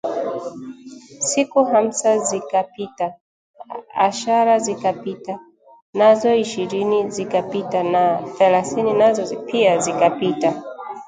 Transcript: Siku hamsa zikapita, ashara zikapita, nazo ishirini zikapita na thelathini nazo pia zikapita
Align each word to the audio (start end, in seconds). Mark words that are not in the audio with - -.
Siku 1.27 1.59
hamsa 1.71 2.11
zikapita, 2.17 3.07
ashara 3.95 4.59
zikapita, 4.59 5.39
nazo 5.93 6.35
ishirini 6.35 7.09
zikapita 7.09 7.83
na 7.83 8.21
thelathini 8.37 8.93
nazo 8.93 9.35
pia 9.41 9.77
zikapita 9.77 10.63